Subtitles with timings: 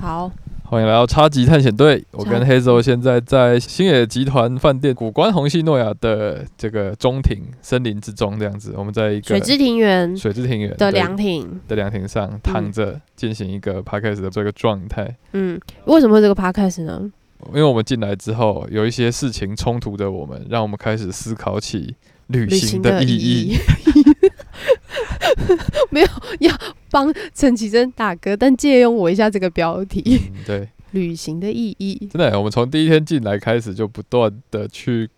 [0.00, 0.32] 好，
[0.64, 2.02] 欢迎来到超级探险队。
[2.12, 15.14] 我跟超黑手现在在星野集团饭店古关红系诺亚的这个中庭森林之中，这样子，我们在一个水之庭园水之庭园的凉亭，的凉亭上躺着进行一个 podcast 的这个状态。
[15.34, 17.12] 嗯，为什么会这个 podcast 呢？
[17.48, 21.94] 因为我们进来之后，有一些事情冲突着我们，让我们开始思考起
[22.28, 23.58] 旅旅行行的意义。。
[25.90, 26.08] 没有
[26.40, 26.54] 要
[26.90, 35.08] 帮陈绮贞打歌，但借用我一下这个标题嗯，对，“旅行的意义真的，我们从第一天进来开始就不断的去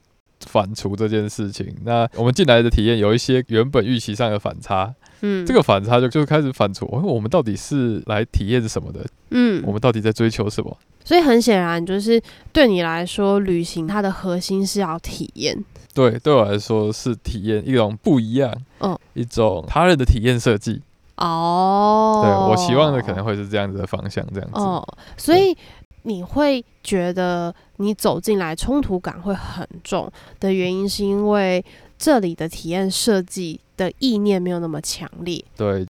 [0.46, 1.74] 反刍这件事情。
[1.84, 4.94] 那我们进来的体验有一些原本预期上的反差，”。
[5.22, 9.04] 嗯，这个反差就就开始反刍，哦我们到底是来体验什么的？
[9.30, 10.76] 嗯我，们到底在追求什么？
[11.04, 12.20] 所以很显然，就是
[12.52, 15.64] 对你来说，旅行它的核心是要体验。
[15.94, 20.80] 对，对我来说是体验一种不一样，嗯一种他人的体验设计。
[21.16, 24.58] 哦，对我希望的可能会是这样子的方向，这样子。
[24.58, 24.82] 哦，
[25.16, 25.56] 所以
[26.02, 31.64] 你会觉得你走进来冲突感会很重的原因，是因为
[31.98, 35.44] 这里的体验设计的意念没有那么强烈。
[35.56, 35.86] 对，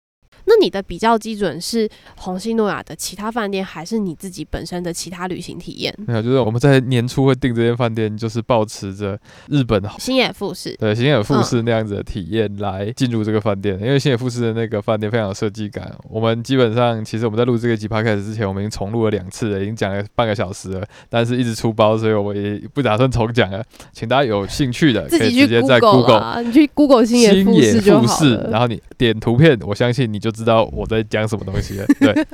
[0.62, 5.92] 你的比较基准是红星诺亚的其他饭店，还是你自己本身的其他旅行体验？
[6.06, 15.92] 没有，就是我们在年初会订这间饭店，就是保持着日本新野富士，对新野富士那样子的体验来进入这个饭店，因为新野富士的那个饭店非常有设计感。
[16.08, 23.64] 我们基本上其实我们在录这个集 podcast 之前，我们已经重录了两次了，已经讲了半个小时了，但是一直出包，所以我也不打算重讲了。
[23.92, 28.50] 请大家有兴趣的可以直接在 Google 你去 Google 新野富士就好了。
[28.50, 31.86] 然后你点图片，我相信你就知道我在讲什么东西了。
[32.00, 32.26] 对，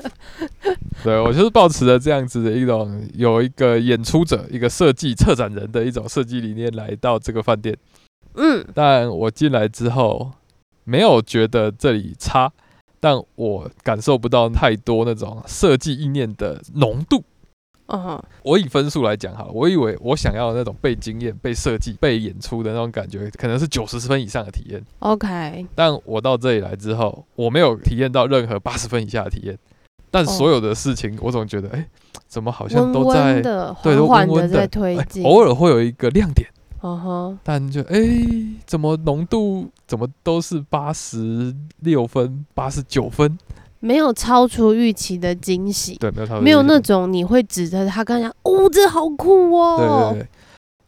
[1.04, 7.76] 对我就是抱持着这样子的一种有一个演出者、一个设计策展人的一种设计理念来到这个饭店。
[8.34, 10.32] 嗯，但我进来之后，
[10.84, 12.50] 没有觉得这里差，
[13.00, 17.24] 但我感受不到太多那种设计意念的浓度。
[17.90, 24.84] 嗯哼，我以分数来讲好了，我以为我想要的那种被经验、被设计、被演出的那种感觉，可能是九十分以上的体验。
[24.98, 29.58] ，OK，但我到这里来之后，我没有体验到任何八十分以下的体验。
[30.10, 31.86] 但所有的事情，我总觉得，哎、
[32.26, 33.42] 怎么好像都在
[33.82, 35.24] 对都缓缓的温温的在推哎进。
[35.24, 36.48] 偶尔会有一个亮点，
[36.82, 37.98] 嗯哼，但就哎、
[38.64, 43.38] 怎么浓度怎么都是八十六分、八十九分？
[43.80, 50.10] 没有超出预期的惊喜，对，没有超没有那种你会指着他跟他讲，哦，这好酷对哦。
[50.12, 50.28] 对对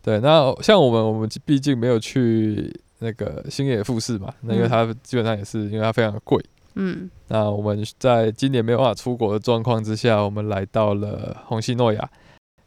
[0.03, 0.21] 对。
[0.21, 6.45] 那像我们，我们毕竟没有去那个星野富士嘛，那因为嗯它基本上也是因为它非常的贵。
[6.75, 12.11] 嗯那我们在今年没有办法出国的状况之下，我们来到了红西诺亚。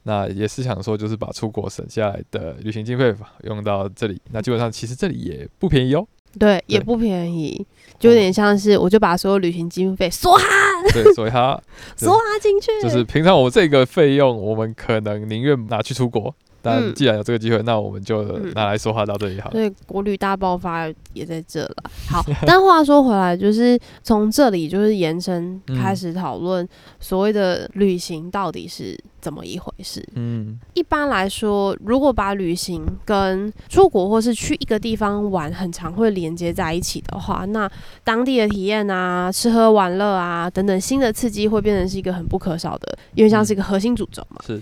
[0.05, 4.21] 那也是想说，就是把出国省下来的旅行经费用到这里。
[4.31, 6.05] 那基本上其实这里也不便宜哦。
[6.37, 7.65] 对，也不便宜，
[7.99, 10.45] 就有点像是我就把所有旅行经费梭哈
[10.93, 11.59] 对，所以它
[11.97, 16.33] 对梭哈进去，就是平常我这个费用，我们可能宁愿拿去出国。
[16.63, 19.53] 但嗯既然有这个机会，那我们就嗯拿来说话到这里好了。
[19.53, 21.75] 对，国旅大爆发也在这了。
[22.09, 26.67] 好，但话说回来，就是从这里就是延伸嗯开始讨论
[26.99, 30.03] 所谓的旅行到底是怎么一回事。
[30.15, 37.69] 嗯，一般来说，如果把旅行跟出国或是去一个地方玩，很常会连接在一起的话，那
[38.05, 44.41] 当地的体验啊、吃喝玩乐啊等等新的刺激，会变成是一个很不可少的，因为像是一个核心主轴嘛。
[44.45, 44.61] 是，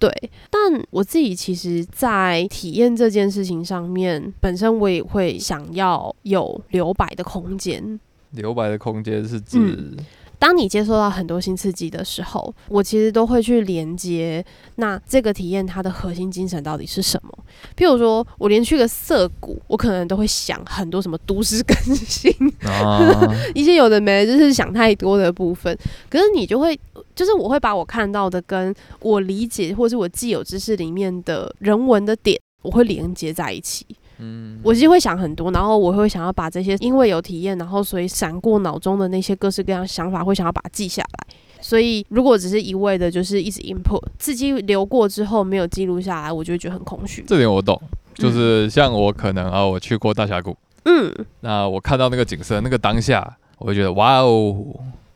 [0.00, 0.10] 对，
[0.50, 8.00] 但我自己其实，在体验这件事情上面，本身我也会想要有留白的空间。
[8.30, 9.96] 留白的空间是指，嗯
[10.40, 14.42] 当你接受到很多新刺激的时候，我其实都会去连接，
[14.76, 17.30] 那这个体验它的核心精神到底是什么？
[17.76, 22.34] 譬如说，我连去个涩谷，我可能都会想很多什么都市更新，
[22.64, 23.20] 啊，
[23.54, 25.76] 一些有的没的，就是想太多的部分。
[26.08, 26.78] 可是你就会，
[27.14, 33.86] 就是我会把我看到的跟我理解或是我既有知识里面的人文的点，我会连接在一起。
[34.20, 41.34] 嗯，我其实会想很多，然后我会想要把这些因为有体验，然后所以闪过脑中的那些各式各样想法，会想要把它记下来。
[41.60, 47.22] 所以如果只是一味的，就是一直 input，刺激流过之后没有记录下来，我就会觉得很空虚。
[47.26, 47.80] 这点我懂，
[48.14, 54.56] 就是像我可能啊，我去过大峡谷，嗯，那我看到那个景色，那个当下，我会觉得哇哦。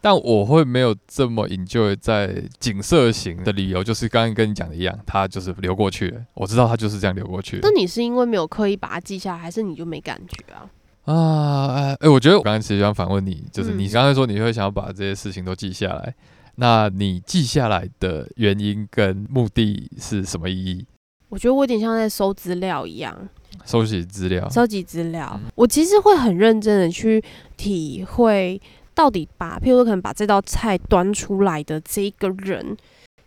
[0.05, 6.21] 但我会没有这么 enjoy 在景色型的理由，就是刚刚跟你讲的一样，它就是流过去了。
[6.35, 10.69] 我知道它就是这样流过去那你是因为没有刻意把它记下来，还是你就没感觉啊？
[11.11, 11.75] 啊。
[11.93, 16.15] 哎、欸我觉得我刚刚其实想反问你，就是嗯你刚才说你会想要把这些事情都记下来，
[16.57, 20.87] 那你记下来的原因跟目的是什么意义？
[21.31, 23.27] 我觉得我有点像在搜资料一样，
[23.65, 25.51] 收集资料，收集资料嗯。
[25.55, 27.25] 我其实会很认真的去
[27.57, 28.61] 体会
[28.95, 32.77] 到底把，譬如说可能把这道菜端出来的这一个人，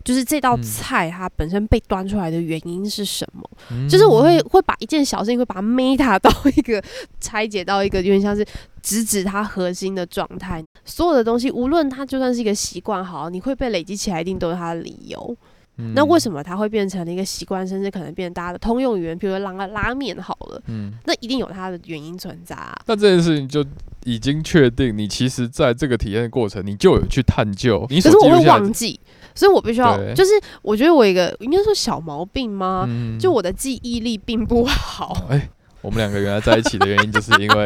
[0.03, 3.43] 就是这道嗯菜它本身被端出来的原因是什么？
[3.71, 6.81] 嗯就是我会会把一件小事情会把它 meta 到一个
[7.19, 8.45] 拆解到一个有点像是
[8.81, 10.63] 直指它核心的状态。
[10.85, 15.35] 所有的东西，无论它就算是一个习惯好，你会被累积起来，一定都有它的理由。
[15.77, 19.17] 嗯那为什么它会变成了一个习惯，甚至可能变成大家的通用语言？
[19.17, 22.75] 比如说拉拉面好了，嗯，那一定有它的原因存在啊。
[22.87, 23.63] 那这件事情就
[24.05, 28.47] 已经确定，你其实在这个体验的过程，你就有去探究你可是我会。
[28.47, 28.97] 忘记，
[29.35, 30.31] 所以我必须要，就是
[30.61, 32.85] 我觉得我一个应该说小毛病吗？
[32.87, 35.27] 嗯就我的记忆力并不好。
[35.29, 35.49] 哎、
[35.81, 37.65] 我们两个原来在一起的原因，就是因为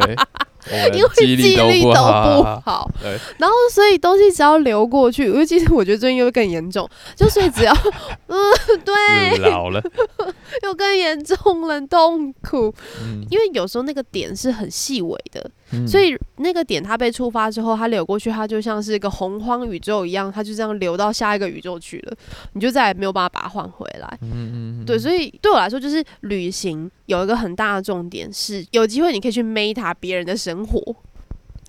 [0.93, 2.89] 因为记忆力都不好。
[3.01, 7.73] 对，然后所以东西只要流过去，尤其是我觉得最近又更严重，就所以只要
[8.27, 8.37] 嗯
[8.85, 9.81] 对，老了，
[10.63, 22.17] 又更严重了，痛苦，嗯，因为有时候那个点是很细微的，嗯所以那个点它被触发之后，它流过去，它就像是一个洪荒宇宙一样，它就这样流到下一个宇宙去了，
[22.53, 24.17] 你就再也没有办法把它换回来。
[24.21, 30.95] 嗯嗯嗯对，所以对我来说，就是旅行有一个很大的重点是，有机会你可以去 meta 别人的生活，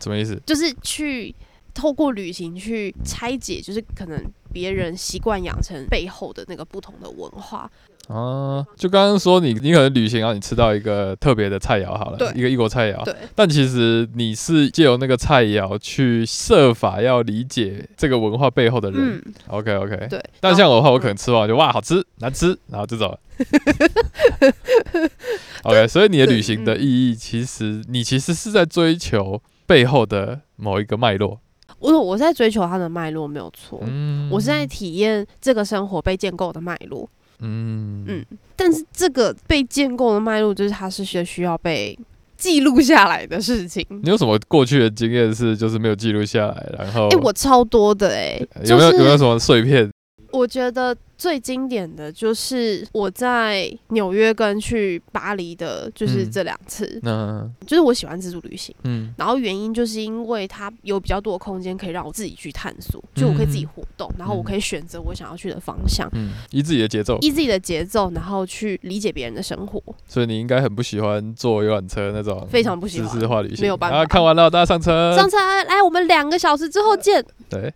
[0.00, 0.40] 什么意思？
[0.44, 1.34] 就是去
[1.74, 4.20] 透过旅行去拆解，就是可能
[4.52, 7.70] 别人习惯养成背后的那个不同的文化。
[8.08, 19.00] 啊，就刚刚说你你可能旅行，然后你吃到一个特别的菜肴好了，对一个异国菜肴，对，但其实你是借由那个菜肴去设法要理解这个文化背后的人。
[19.00, 20.20] 嗯，OK OK，对。
[20.40, 23.18] 但像我的话，我可能吃完就哇好吃难吃，然后就走了。
[25.62, 31.40] OK，所以你的旅行的意义，其实你其实是在追求背后的某一个脉络。
[31.78, 37.08] 我我在追求它的脉络没有错，嗯我是在体验这个生活被建构的脉络。
[37.42, 38.24] 嗯嗯
[38.56, 41.98] 但是这个被建构的脉络，就是它是需需要被
[42.36, 43.84] 记录下来的事情。
[44.02, 49.90] 你有什么过去的经验是就是没有记录下来，然后哎、我超多的哎、有没有有没有什么碎片？
[50.32, 57.00] 我觉得最经典的就是我在纽约跟去巴黎的，就是嗯这两次。
[57.04, 69.80] 嗯就是我喜欢自助旅行，嗯然后原因就是因为它有比较多的空间可以让我自己去探索，就我可以自己活动，然后我可以选择我想要去的方向，嗯，依自己的节奏，依自己的节奏，然后去理解别人的生活。
[70.06, 75.14] 所以你应该很不喜欢坐游览车那种，非常不喜欢自化旅行，没有办法啊，看完了，大家上车。
[75.14, 75.36] 上车
[75.68, 77.24] 来，我们两个小时之后见。
[77.48, 77.72] 对，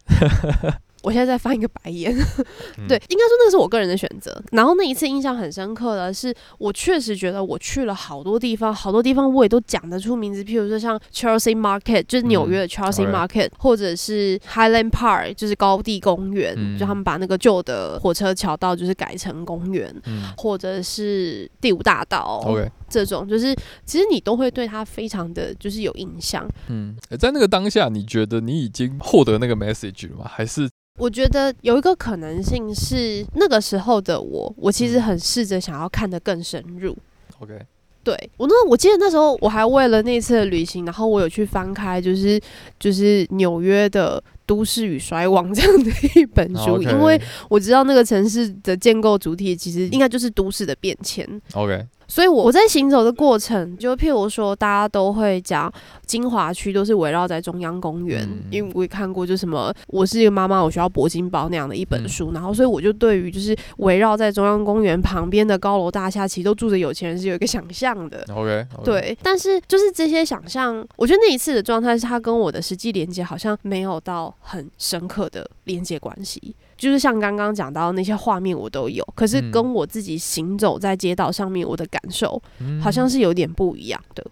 [1.07, 2.13] 我现在在翻一个白眼，
[2.79, 2.89] 嗯。
[2.89, 4.43] 对，应该说那个是我个人的选择。
[4.51, 16.77] 然后那一次印象很深刻的是，我确实觉得我去了好多地方，好多地方我也都讲得出名字，譬如说像 Chelsea Market，就是纽约的 Chelsea Market，、或者是 Highland Park，就是高地公园，嗯。
[16.77, 19.95] 就他们把那个旧的火车桥道就是改成公园。
[20.07, 20.25] 嗯。
[20.37, 22.43] 或者是第五大道
[22.89, 23.55] 这种，就是
[23.85, 26.47] 其实你都会对他非常的就是有印象。
[26.69, 30.25] 嗯，诶在那个当下，你觉得你已经获得那个 message 了吗？
[30.29, 30.69] 还是
[30.99, 36.97] 我觉得有一个可能性是，那个时候的我，我其实嗯很试着想要看得更深入。
[37.41, 37.59] OK？
[38.03, 42.41] 对我那我记得那时候我还为了那次的旅行，然后我有去翻开，就是
[42.79, 51.29] 就是纽约的《都市与衰亡》这样的一本书因为我知道那个城市的建构主体其实应该就是都市的变迁。
[51.55, 55.73] OK，所以我我在行走的过程，就譬如说，大家都会讲
[56.07, 68.25] 金华区都是围绕在中央公园，嗯因为我也看过，就什么我是一个妈妈，我需要铂金包那样的一本书，然后所以我就对于就是围绕在中央公园旁边的高楼大厦，其实都住着有钱人是有一个想象的。
[68.35, 76.55] OK，对，但是就是这些想象，我觉得那一次的状态是它跟我的实际连接好像没有到很深刻的连接关系。
[76.77, 84.25] 就是像刚刚讲到那些画面我都有，可是嗯跟我自己行走在街道上面我的感受，嗯好像是有点不一样的。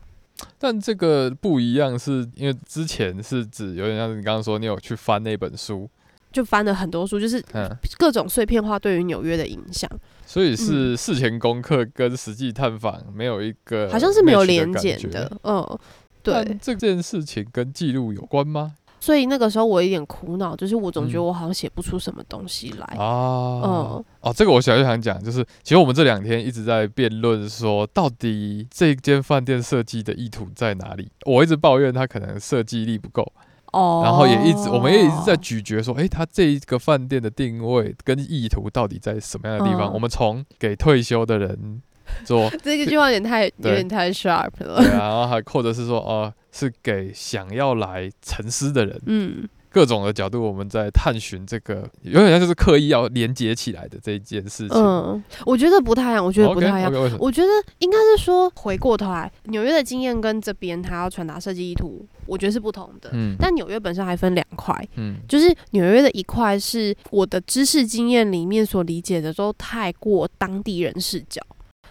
[0.58, 5.88] 但这个不一样，是因为之前是指有点像你刚刚说，你有去翻那本书，
[6.32, 9.88] 就翻了很多书，就是嗯，各种碎片化对于纽约的影响，
[10.26, 15.30] 所以是事前功课跟实际探访没有一个好像是没有连结的。
[15.44, 15.78] 嗯，
[16.22, 18.74] 对，这件事情跟记录有关吗？
[19.04, 22.86] 所以那个时候我有点苦恼，就是我总觉得嗯我好像写不出什么东西来。
[22.96, 31.10] 啊，嗯，哦，这个我想就想讲，就是其实我们这两天一直在辩论说，到底这间饭店设计的意图在哪里？
[31.26, 33.30] 我一直抱怨它可能设计力不够，
[33.72, 39.90] 哦，然后也一直我们也一直在咀嚼说，诶，它这一个饭店的定位跟意图到底在什么样的地方？
[39.90, 41.82] 嗯我们从给退休的人
[42.24, 44.76] 做， 这个句话有点太有点太 sharp 了。
[44.82, 49.02] 对啊， 然后还或者是说，哦、是给想要来沉思的人。
[49.06, 54.78] 嗯，各种的角度，我们在探寻这个，有点像就是刻意要连接起来的这一件事情。
[54.78, 56.92] 嗯，我觉得不太一样，我觉得不太一样。
[57.18, 57.48] 我觉得
[57.80, 63.10] 应该是说，回过头来，纽约的经验跟这边他要传达设计意图，我觉得是不同的。
[63.12, 71.42] 嗯但纽约本身还分两块，嗯就是纽约的一块是我的知识经验里面所理解的都太过当地人视角，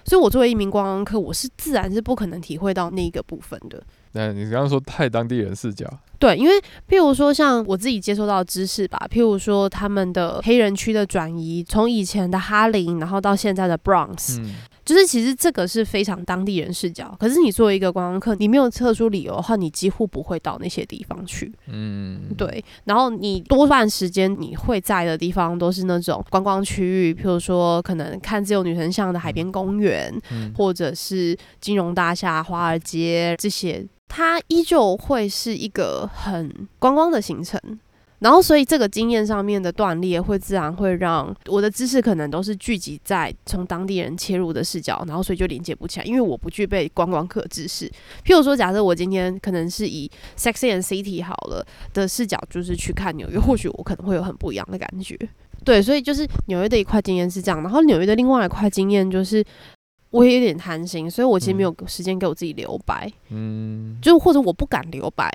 [0.06, 3.84] 所以我作为一名观光客，我是自然是不可能体会到那个部分的。
[4.14, 5.86] 那你刚刚说太当地人视角，
[6.20, 6.54] 对，因为
[6.88, 14.56] 譬如说像我自己接收到的知识吧，譬如说他们的黑人区的转移，从以前的哈林，然后到现在的 Bronx，、嗯
[14.86, 17.16] 就是其实这个是非常当地人视角。
[17.20, 21.52] 可是你作为一个观光客，你没有特殊理由的话，你几乎不会到那些地方去。
[21.68, 37.60] 嗯，对，然后你多半时间你会在的地方都是那种观光区域，譬如说可能看自由女神像的海边公园，嗯或者是金融大厦、华尔街这些，它依旧会是一个很观光的行程。
[38.24, 47.86] 然后，所以这个经验上面的断裂，会自然会让我的知识可能都是聚集在从当地人切入的视角，然后所以就连接不起来，因为我不具备观光客知识。
[48.26, 51.64] 譬如说，假设我今天可能是以 Sexy and City 好了
[51.94, 55.20] 的视角，就是去看纽约，或许我可能会有很不一样的感觉。
[55.64, 59.44] 对，所以就是纽约的一块经验是这样，然后纽约的另外一块经验就是。
[60.14, 65.28] 我也有点贪心，所以我其实没有时间给我自己留白，嗯，就或者我不敢留白，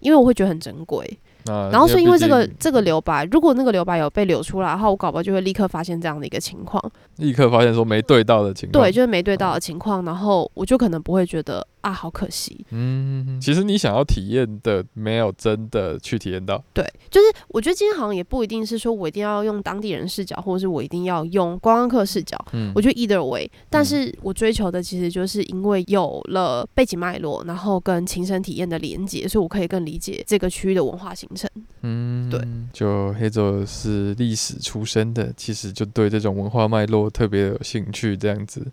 [0.00, 1.08] 因为我会觉得很珍贵。
[1.46, 6.82] 那然后是因为这个这个留白，如果那个留白有被留出来的话，我搞不好就会立刻发现这样的一个情况，
[7.16, 12.64] 立刻发现说没对到的情况，对，就是没对到的情况，然后我就可能不会觉得啊，好可惜。
[12.70, 22.42] 嗯，其实你想要体验的没有真的去体验到，对，就是我觉得今天好像也不一定是说我一定要用当地人视角，或者是我一定要用观光客视角。
[22.52, 31.48] 嗯我觉得 either way，但是我追求的其实就是因为有了背景脉络，然后跟亲身体验的连接，所以我可以更理解这个区域的文化形成。
[31.82, 32.40] 嗯，对，
[32.72, 38.66] 就黑泽是历史出身的，其实就对这种文化脉络特别有兴趣，这样子。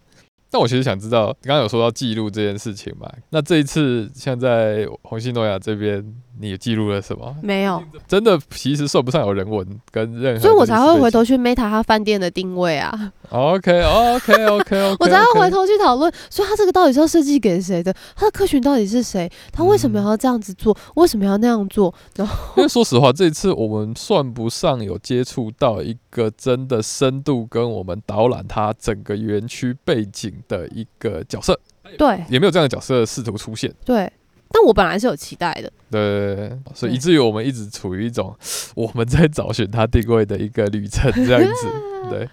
[0.51, 3.09] 但我其实想知道，刚刚有说到记录这件事情嘛？
[3.29, 6.05] 那这一次像在红星诺亚这边，
[6.39, 7.35] 你记录了什么？
[7.43, 11.11] 没有，真的其实算不上有人文跟任何，所以我才会回。
[11.11, 17.93] 头去 Meta 它饭店的定位啊，OK OK OK OK，我才会回头去讨论，所以它这个到底是要设计给谁的？
[18.15, 19.29] 它的客群到底是谁？
[19.51, 20.73] 它为什么要这样子做？
[20.95, 21.93] 为什么要那样做？
[22.15, 31.59] 然后因为说实话，这次我们算不上有接触到一个真的深度跟我们导览它整个园区背景的一个角色，
[31.97, 33.69] 对也没有这样的角色试图出现。
[33.83, 34.09] 对，
[34.51, 38.35] 但我本来是有期待的，对，所以以至于我们一直处于一种
[38.75, 41.67] 我们在找寻它定位的一个旅程这样子。
[42.09, 42.29] 对，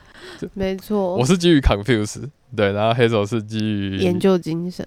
[0.55, 2.23] 没错我，是基于 confuse，
[2.57, 4.87] 对，然后黑手是基于研究精神。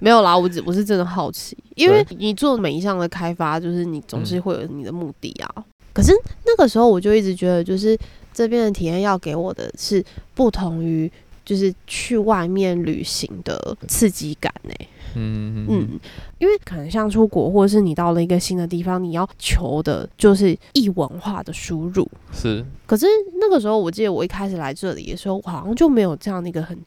[0.00, 5.64] 没有啦，我只我是真的好奇，因为你做每一项的开发，就是你总是会有你的目的啊。
[5.92, 6.12] 可是
[6.46, 7.98] 那个时候我就一直觉得，就是
[8.32, 10.04] 这边的体验要给我的是
[10.34, 11.10] 不同于
[11.48, 14.74] 就是去外面旅行的刺激感呢、
[15.14, 16.00] 嗯嗯嗯，
[16.36, 22.06] 因为可能像出国，或者是你到了一个新的地方，你要求的就是异文化的输入。
[22.34, 23.06] 是可是
[23.40, 26.78] 那个时候，我记得我一开始来这里的时候，我好像就没有这样的一个很。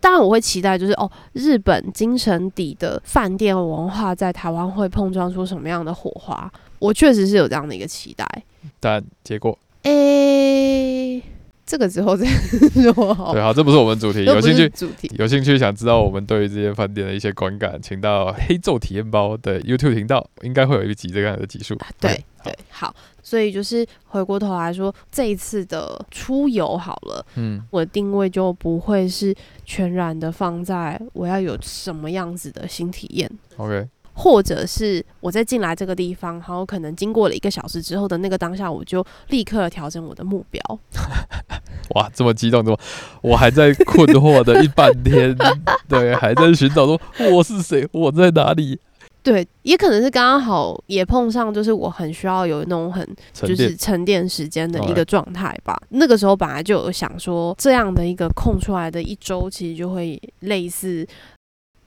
[0.00, 6.52] 当然，我会期待就是哦，日本精神底的饭店文化在台湾会碰撞出什么样的火花？
[6.80, 8.26] 我确实是有这样的一个期待。
[8.80, 11.22] 但结果诶、
[11.68, 12.26] 这个之后再
[12.72, 14.62] 说好对，好，这不是我们主题，不有兴趣。
[14.62, 15.10] 是主题。
[15.18, 21.76] 有兴趣想知道我们对于这间饭店的一些观感，请到黑昼体验包的 YouTube 频道，应该会有一集这样的集数。
[22.00, 29.34] 对对，好，所以就是回过头来说，这一次的出游好了，嗯我的定位就不会是
[29.66, 33.86] 全然的放在我要有什么样子的新体验，，OK，
[34.18, 40.60] 或者是我在进来这个地方，然后可能经过了一个小时之后的那个当下，我就立刻调整我的目标。
[41.94, 42.78] 哇，这么激动，怎么
[43.22, 45.36] 我还在困惑的一半天，
[45.88, 48.80] 对，还在寻找说我是谁，我在哪里，
[49.22, 55.80] 对，也可能是刚刚好也碰上，就是我很需要有那种很就是沉淀时间的一个状态吧。
[55.90, 61.06] 那个时候本来就有想说，这样的一个空出来的一周，其实就会类似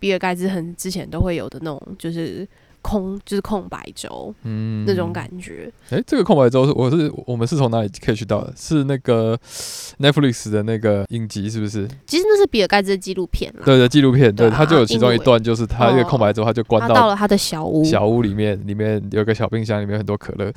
[0.02, 2.48] 比尔盖茨很之前都会有的那种，就是
[2.82, 5.72] 空就是空白周嗯那种感觉。
[5.92, 8.52] 哎、这个空白周是我是我们是从哪里可以去到的？
[8.58, 9.38] 是那个
[10.02, 11.88] Netflix 的那个影集是不是？
[12.08, 13.62] 其实那是比尔盖茨的纪录片啦。
[13.64, 20.52] 对的，纪录片，对，对啊它就有其中一段，就是他一个空白周，他就关到了他的小屋，小屋里面，里面有个小冰箱，里面有很多可乐。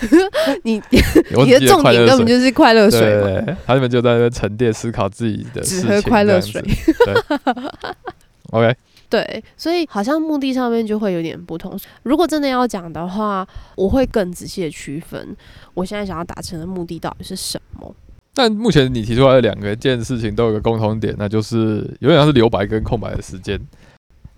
[0.64, 0.80] 你
[1.44, 6.62] 你的重点根本就是快乐水他们就在那边沉淀思考自己的事情，只喝快乐水。
[6.62, 7.14] 对
[8.50, 8.74] ，OK，
[9.08, 11.78] 对，所以好像目的上面就会有点不同。
[12.02, 15.36] 如果真的要讲的话，我会更仔细的区分，
[15.74, 17.94] 我现在想要达成的目的到底是什么。
[18.32, 23.60] 但目前你提出来的两个件事情都有个共同点，那就是有点像是留白跟空白的时间。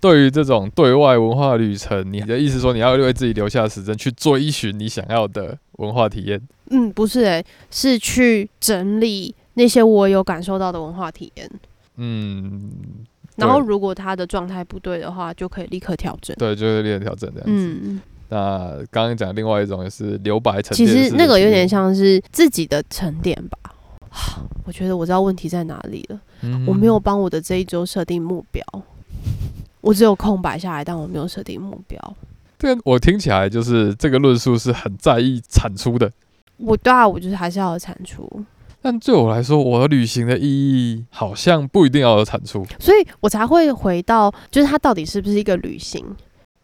[0.01, 6.41] 对于这种对外文化旅程，你的意思说你要为自己留下时间去追寻你想要的文化体验？
[6.71, 11.49] 嗯，不是诶、是去整理那些我有感受到的文化体验。
[11.95, 12.71] 嗯，
[13.35, 16.35] 然后如果他的状态不对的话，就可以立刻调整。
[16.37, 17.79] 对，就是立刻调整这样子。
[17.81, 23.57] 嗯，那刚刚讲另外一种也是留白沉其淀其实那个有点像是自己的沉淀吧。
[24.65, 26.19] 我觉得我知道问题在哪里了。
[26.41, 28.63] 嗯我没有帮我的这一周设定目标，
[29.81, 32.15] 我只有空白下来，但我没有设定目标。
[32.59, 36.11] 这个我听起来就是这个论述是很在意产出的，
[36.57, 38.29] 我对啊，我就是还是要有产出，
[38.83, 42.63] 但对我来说，我的旅行的意义好像不一定要有产出。
[42.79, 46.05] 所以我才会回到，就是它到底是不是一个旅行？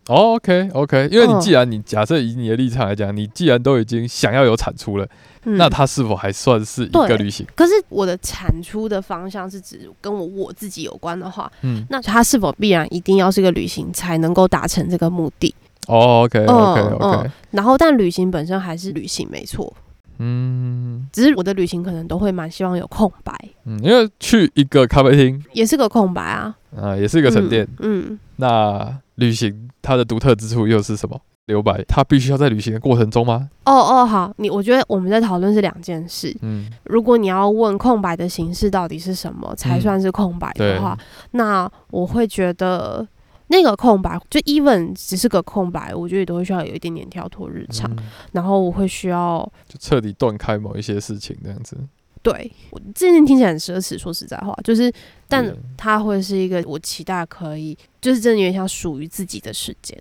[0.08, 5.08] 哦 OK OK，因为你嗯既然你假设以你的立场来讲，你既然都已经想要有产出了，
[5.46, 7.46] 嗯那它是否还算是一个旅行？
[7.56, 15.54] 可是我的产出的方向是指跟我我自己有关的话，嗯，那它是否必然一定要是个旅行才能够达成这个目的？
[15.88, 19.72] 哦 OK OK 嗯 OK，然后，但旅行本身还是旅行，没错。
[20.20, 23.34] 嗯只是我的旅行可能都会蛮希望有空白，
[23.66, 27.66] 嗯，因为去一个咖啡厅也是个空白啊，啊，也是一个沉淀。
[27.80, 28.06] 嗯。
[28.10, 31.20] 嗯那旅行它的独特之处又是什么？
[31.48, 33.50] 留白，它必须要在旅行的过程中吗？
[33.66, 36.34] 哦哦，好，你我觉得我们在讨论是两件事。
[36.42, 40.98] 嗯，如果你要问空白的形式到底是什么才嗯算是空白的话，
[41.32, 43.06] 那我会觉得
[43.50, 47.98] 那个空白就 even 只是个空白，我觉得也都会需要有一点点跳脱日常，嗯
[48.32, 51.78] 然后我会需要就彻底断开某一些事情这样子。
[52.22, 54.92] 对我这件听起来很奢侈，说实在话，就是
[55.28, 59.98] 但它会是一个我期待可以，就是真的有点像属于自己的时间。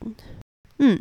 [0.78, 1.00] 嗯，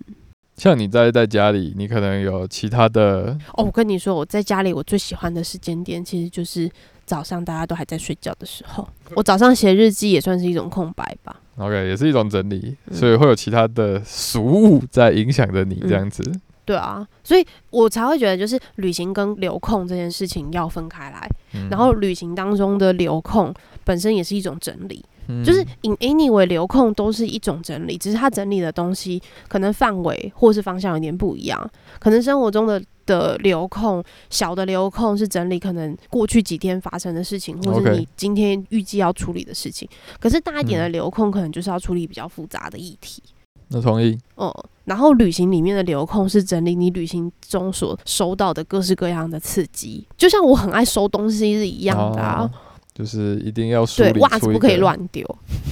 [0.58, 6.70] 像你在在家里，你可能有其他的，哦，我跟你说，我在家里我最喜欢的时间点其实就是
[7.08, 8.88] 早上大家都还在睡觉的时候。
[9.16, 11.36] 我早上写日记也算是一种空白吧。
[11.56, 16.22] OK，也是一种整理，嗯所以会有其他的俗物在影响着你这样子。
[16.68, 21.26] 对啊，所以我才会觉得，就是旅行跟留控这件事情要分开来。
[21.54, 23.54] 嗯然后旅行当中的留控
[23.86, 31.72] 本身也是一种整理，嗯就是 in anyway 留空都是一种整理，只是它整理的东西可能范围或是方向有点不一样。
[32.00, 39.88] 可能生活中的的留控，小的留控是整理可能过去几天发生的事情，或是你今天预计要处理的事情。
[40.20, 43.24] 可是大一点的嗯留空，可能就是要处理比较复杂的议题。
[43.70, 44.18] 那同意。
[44.36, 44.54] 哦，
[44.86, 52.42] 然后旅行里面的留空是整理你旅行中所收到的各式各样的刺激，就像我很爱收东西是一样的啊。
[52.42, 52.52] 哦
[52.98, 55.24] 就是一定要梳对，袜子不可以乱丢。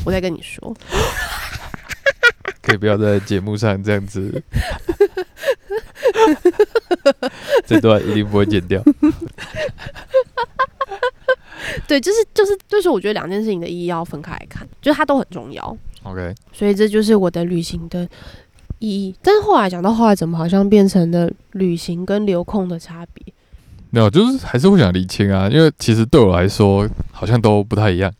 [0.06, 0.72] 我再跟你说，
[2.62, 4.44] 可以不要在节目上这样子。
[7.66, 8.80] 这段一定不会剪掉。
[11.88, 15.76] 对，就是就是就是，我觉得两件事情的意义要分开来看，就是它都很重要。
[16.06, 18.08] OK，所以这就是我的旅行的
[18.80, 19.16] 意义。
[19.22, 23.34] 但是后来讲到后来，怎么好像变成了旅行跟留空的差别？
[23.90, 28.14] 没有，就是还是会想理清啊，因为其实对我来说好像都不太一样。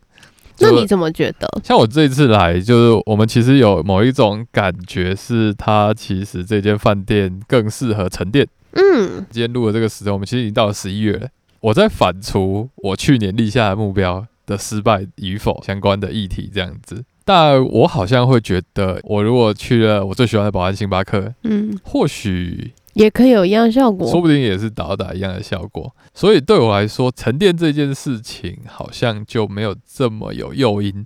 [0.60, 1.48] 那你怎么觉得？
[1.64, 8.48] 像我这一次来，就是我们其实有某一种感觉，是它其实这间饭店更适合沉淀。
[8.72, 11.28] 嗯今天录的这个时间，我们其实已经到了十一月了。
[11.60, 17.04] 我在反刍我去年立下的目标的失败与否相关的议题，这样子。
[17.26, 24.22] 但我好像会觉得，我如果去了我最喜欢的保安星巴克，嗯，或许也可以有一样效果说。
[24.22, 25.92] 不定也是达到一样的效果。
[26.14, 31.06] 所以对我来说，沉淀这件事情好像就没有这么有诱因。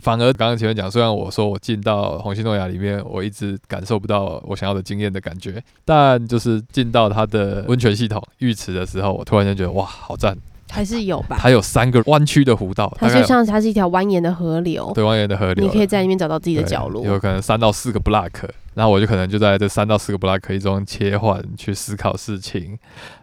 [0.00, 10.36] 反而刚刚前面讲，虽然我说我进到红星诺亚里面，我一直感受不到我想要的经验的感觉，但就是进到它的温泉系统浴池的时候，我突然间觉得哇，好赞！
[10.72, 11.36] 还是有吧？
[11.38, 17.04] 它有三个弯曲的湖道，它就像它是一条蜿蜒的河流，对蜿蜒的河流，你可以在里面找到自己的角落。
[17.04, 22.78] 有可能三到四个 block，然后我就可能就在这三到四个 block 中切换去思考事情，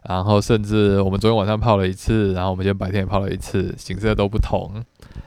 [0.07, 4.83] 然后甚至我们昨天晚上泡了一次，然后我们今天白天也泡了一次，景色都不同。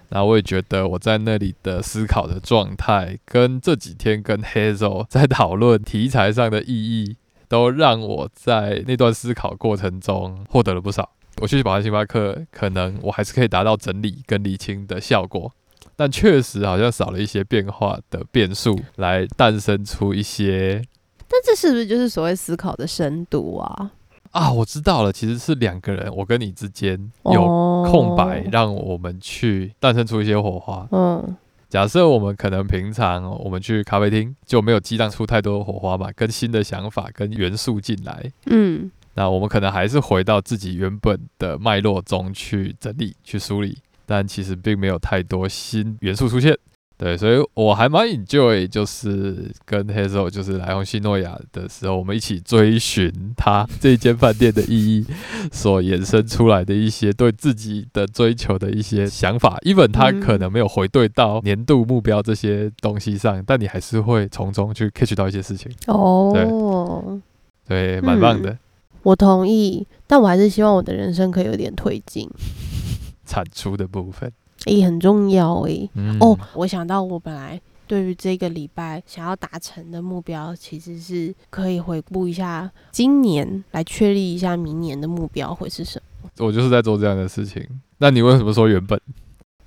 [0.09, 7.17] 然后我也觉得我在那里的思考的状态，跟这几天跟 Hazel 在讨论题材上的意义，
[7.49, 11.09] 都让我在那段思考过程中获得了不少。
[11.41, 15.53] 我去保安星巴克，可能我还是可以达到整理跟理清的效果，
[15.97, 20.83] 但确实好像少了一些变化的变数，来诞生出一些
[21.29, 23.93] 但这是不是就是所谓思考的深度啊？
[24.33, 30.87] 啊，我知道了，其实是两个人，我跟你之间有哦空白，让我们去诞生出一些火花。
[30.93, 31.37] 嗯
[31.69, 46.57] 假设我们可能平常我们去咖啡厅就没有激荡出太多火花嘛，跟新的想法跟元素进来，嗯那我们可能还是回到自己原本的脉络中去整理、去梳理，但其实并没有太多新元素出现。
[46.99, 55.05] 对，所以我还蛮 enjoy，就是跟 Hazel 就是来红西诺亚的时候，我们一起追寻他这一间饭店的意义
[55.51, 59.59] 所衍生出来的一些对自己的追求的一些想法。
[59.63, 65.73] even 它嗯可能没有回对到年度目标这些东西上，但你还是会从中去 catch 到一些事情。
[65.89, 67.21] 哦，
[67.67, 68.57] 对，蛮棒的。
[69.03, 72.29] 我同意，但我还是希望我的人生可以有点推进，
[73.27, 74.31] 产出的部分。
[74.67, 86.31] 诶、很重要诶、嗯哦，我想到我本来对于这个礼拜想要达成的目标，其实是可以回顾一下今年，来确立一下明年的目标会是什么。
[86.39, 87.67] 我就是在做这样的事情。
[87.99, 89.01] 那你为什么说原本？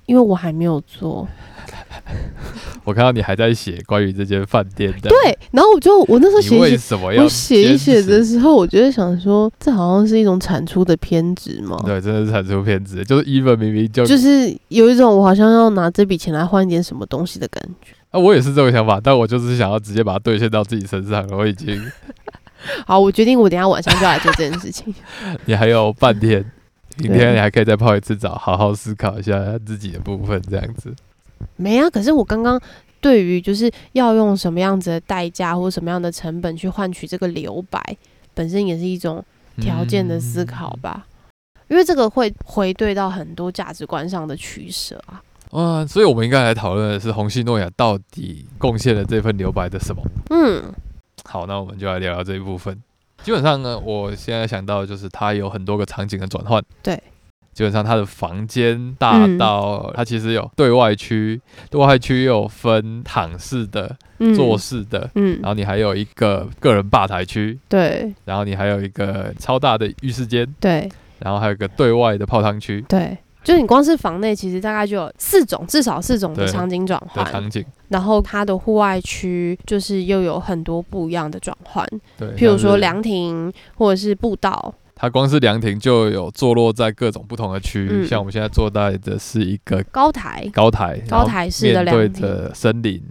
[0.06, 1.28] 因为我还没有做，
[2.84, 17.92] 我看到你还在写关于这间饭店的，对，然后我就我那时候写一写，什么要我写一写的时候，我就在想说，这好像是一种产出的偏执嘛，对，真的是产出偏执，就是 even 明明就就是有一种我好像要拿这笔钱来换一点什么东西的感觉。
[18.10, 21.36] 啊，我也是这种想法，但我就是想要直接把它兑现到自己身上了。
[21.36, 21.80] 我已经，
[22.86, 24.94] 好，我决定我等一下晚上就来做这件事情。
[25.46, 26.44] 你还有半天，
[26.98, 30.94] 明对天你还可以再泡一次澡，好好思考一下自己的部分，这样子。
[31.56, 32.60] 没啊，可是我刚刚
[33.00, 37.80] 对于就是要用什么样子的代价或什么样的成本去换取这个留白，
[38.34, 39.24] 本身也是一种
[39.58, 41.06] 条件的思考吧。
[41.68, 45.22] 因为这个会回对到很多价值观上的取舍啊。
[45.52, 50.02] 嗯，所以我们应该来讨论的是红西诺亚到底贡献了这份留白的什么？
[50.30, 50.62] 嗯
[51.24, 52.80] 好，那我们就来聊聊这一部分。
[53.22, 56.62] 基本上呢，我现在想到的就是它有很多个场景的转换。
[56.82, 57.02] 对，
[57.56, 59.38] 基本上它的房间大嗯。
[59.38, 61.40] 到、它其实有对外区，
[61.70, 65.40] 对外区又有分躺式的、嗯，坐式的，嗯。
[65.40, 68.12] 然，后你还有一个个人吧台区，对。
[68.26, 70.86] 然后你还有一个超大的浴室间，对。
[71.20, 72.84] 然后还有一个对外的泡汤区。
[72.86, 77.32] 对，就你光是房内，其实大概就有四种，至少四种的场景转的换。
[77.32, 77.64] 场景。
[77.88, 81.88] 然后它的户外区就是又有很多不一样的转换，
[82.18, 84.74] 对，譬如说凉亭或者是步道。
[84.98, 88.06] 它光是凉亭就有坐落在各种不同的区域，嗯。
[88.06, 93.02] 像我们现在坐在的是一个高台，高台，高台式的对凉亭，着森林，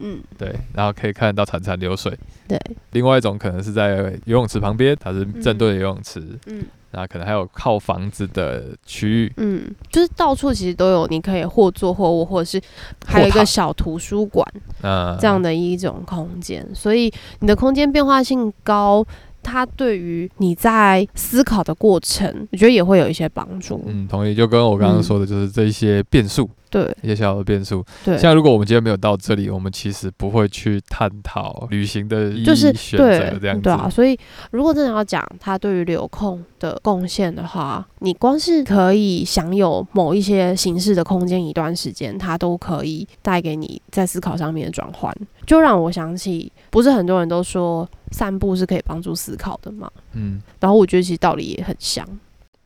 [0.00, 2.18] 嗯，对，然后可以看到潺潺流水。
[2.48, 6.64] 对，另外一种可能是在游泳池旁边，它是正对着游泳池，嗯。
[6.90, 12.60] 然后可能还有靠房子的区域，嗯，就是到处其实都有，你可以或坐或卧，或者是
[13.06, 14.44] 还有一个小图书馆
[14.82, 15.16] 嗯。
[15.20, 19.06] 这样的一种空间，所以你的空间变化性高。
[19.42, 23.82] 它对于你在思考的过程，我觉得也会有一些帮助。
[23.86, 27.84] 嗯，同意，就跟我刚刚说的，就是这一些变数，对一些小小的变数。
[28.04, 33.62] 对，像如果我们今天没有到这里，我们其实不会去探讨旅行的意义、就是选对择这样子。
[33.62, 34.18] 对啊，所以
[34.50, 45.14] 如果真的要讲它对于流控的贡献的话，你光是可以享有某一些形式的空间一段时间，它都可以带给你在思考上面的转换，
[45.46, 49.90] 就让我想起，不是很多人都说散步是可以帮助思考的嘛？
[50.12, 52.06] 嗯，然后我觉得其实道理也很像。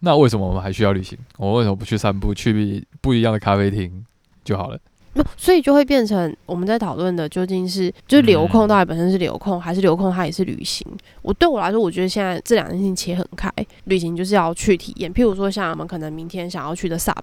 [0.01, 1.19] 那为什么我们还需要旅行？
[1.39, 4.05] 我们为什么不去散步，去不一样的咖啡厅
[4.45, 4.79] 就好了？
[5.17, 10.85] 那所以就会变成我们在讨论的究竟是就是流控到底本身是流控，还是流控它也是旅行？
[11.23, 13.49] 我对我来说，我觉得现在这两件事情切很开。
[13.85, 17.15] 旅行就是要去体验，譬如说像我们可能明天想要去的 SUP，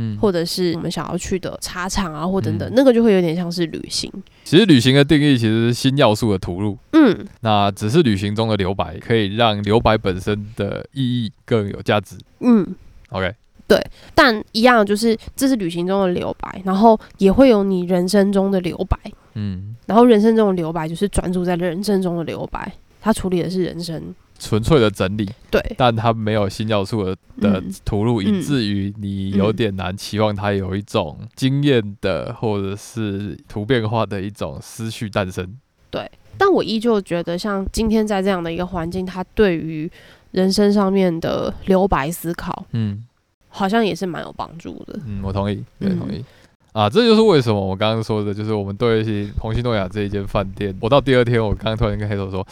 [0.00, 2.72] 嗯，或者是我们想要去的茶厂啊，或等等，嗯。
[2.76, 4.10] 那个就会有点像是旅行。
[4.44, 12.16] 其实旅行的定义其实是新要素的吐入，嗯，那只是旅行中的留白，可以让留白本身的意义更有价值。
[12.40, 12.64] 嗯
[13.10, 13.34] ，OK，
[13.66, 13.84] 对。
[14.14, 18.96] 但一样就是这是旅行中的留白，然后也会有你人生中的留白，
[19.34, 24.14] 嗯，然后人生中的留白就是专注在人生中的留白，它处理的是人生。
[24.38, 35.56] 纯粹的整理，对，但它没有新要素的的嗯吐入，以嗯至于你有点难期望它有一种惊艳的或者是突变化的一种思绪诞生。
[35.90, 39.90] 对但我依旧觉得，像今天在这样的一个环境，它对于
[40.30, 43.04] 人生上面的留白思考，嗯
[43.48, 45.00] 好像也是蛮有帮助的。
[45.04, 46.24] 嗯，我同意，对，嗯同意。
[46.72, 52.46] 啊，这就是为什么我刚刚说的，就是我们对于红星诺亚这一间饭店，我到第二天，我刚刚突然跟黑头说，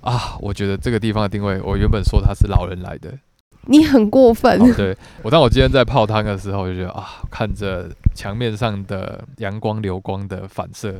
[0.00, 3.12] 啊，我觉得这个地方的定位，我原本说它是老人来的，
[3.66, 4.60] 你很过分。
[4.60, 10.94] 哦对我，当我今天在泡汤的时候，我就觉得啊，看着墙面上的阳光流光的反射，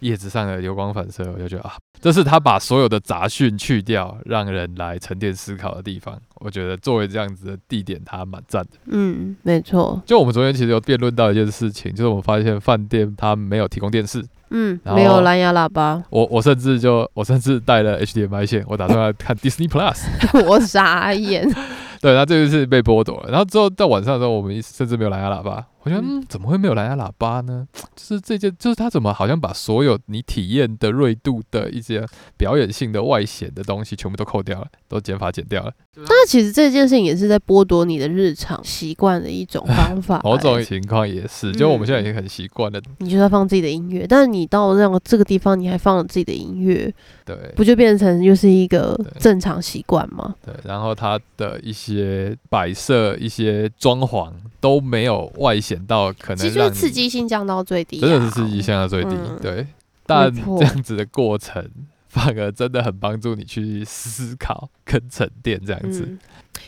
[0.00, 6.18] 叶子上的流光反射，我就觉得啊，这是他把所有的杂讯去掉，让人来沉淀思考的地方。
[6.40, 8.70] 我觉得作为这样子的地点，它蛮赞的。
[8.86, 10.00] 嗯，没错。
[10.06, 20.04] 就我们昨天其实有辩论到一件事情，就是我们发现饭店它没有提供电视，嗯，没有蓝牙喇叭，我我甚至就我甚至带了 HDMI 线，我打算要看 Disney Plus。
[20.46, 21.48] 我傻眼。
[22.00, 23.30] 对，那这就是被剥夺了。
[23.30, 25.64] 然后之后到晚上的时候，我们甚至没有蓝牙喇叭。
[25.88, 27.66] 我觉得，嗯，怎么会没有蓝牙喇叭呢？
[27.96, 35.72] 就是这件，就是他怎么好像把所有你体验的锐度的一些表演性的外显的东西全部都扣掉了，都减法减掉了。
[36.00, 42.80] 那其实这件事情也是在剥夺你的日常习惯的一种方法、 某种欸情况也是，就我们现在已经很习惯了。
[42.98, 46.92] 你就在放自己的音乐，但是你到那个这个地方，你还放了自己的音乐，
[47.24, 50.34] 对不就变成又是一个正常习惯吗？
[50.44, 59.66] 对，然后它的一些摆设、一些装潢都没有外显到可能其实就是刺激性降到最低、啊，真的是刺激性降到最低，嗯对。
[60.06, 61.62] 但这样子的过程，
[62.08, 66.00] 反而真的很帮助你去思考跟沉淀这样子。
[66.08, 66.18] 嗯，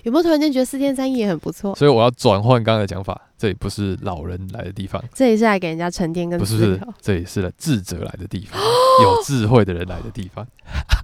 [0.03, 1.75] 有没有突然间觉得四天三夜也很不错？
[1.75, 8.61] 所以我要转换刚刚的讲法，这里不是老人来的地方，这里是来给人家沉淀跟不是不是。，这里是智者来的地方，
[9.03, 10.47] 有智慧的人来的地方。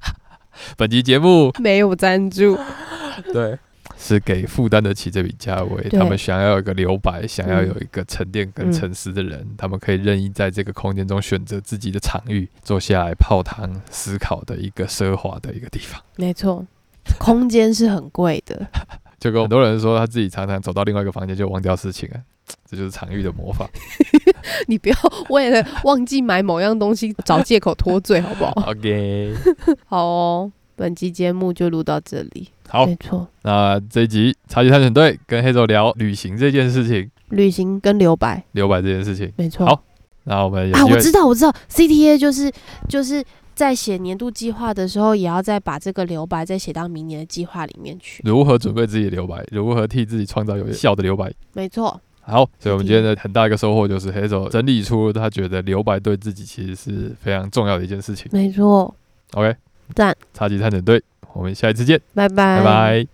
[0.76, 2.58] 本集节目没有赞助，
[3.32, 3.58] 对。
[3.98, 16.00] 是给负担得起这笔价位，他们想要有一个留白，想要嗯有一个沉淀跟嗯沉思的人，他们可以任意在这个空间中选择自己的场域，坐下来泡汤思考的一个奢华的一个地方。
[16.16, 16.66] 没错，
[17.18, 18.66] 空间是很贵的。
[19.18, 22.20] 就跟很多人说，他自己常常走到另外一个房间就忘掉事情啊，
[22.70, 23.66] 这就是场域的魔法。
[24.68, 24.96] 你不要
[25.30, 28.52] 为了忘记买某样东西找借口脱罪，好不好？
[28.70, 29.34] OK，
[29.86, 32.50] 好哦，本期节目就录到这里。
[32.68, 39.32] 好，没错，那这一集超级探险队跟黑手聊旅行这件事情，旅行跟留白，留白这件事情。
[39.36, 39.66] 没错。
[39.66, 39.82] 好
[40.24, 42.50] 那我们有啊，我知道，我知道，CTA 就是
[42.88, 43.24] 就是
[43.54, 48.20] 在写年度计划的时候，也要再把这个留白再写到明年的计划里面去。
[48.24, 51.32] 如何准备自己的留白，如何替自己创造有效的留白。
[51.52, 58.26] 没错，好，所以我们今天的很大一个收获就是黑手整理出他觉得留白对自己其实是非常重要的一件事情。
[58.32, 58.92] 没错
[59.34, 59.54] ，OK，
[59.94, 61.00] 赞，超级探险队，
[61.36, 63.06] 我们下一次见，拜拜，拜拜